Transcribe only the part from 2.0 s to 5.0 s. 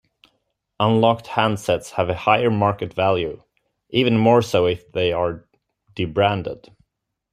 a higher market value, even more so if